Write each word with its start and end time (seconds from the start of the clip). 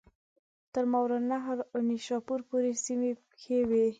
تر 0.73 0.83
ماوراءالنهر 0.91 1.57
او 1.71 1.79
نیشاپور 1.89 2.39
پوري 2.49 2.71
سیمي 2.85 3.11
پکښي 3.19 3.59
وې. 3.69 3.85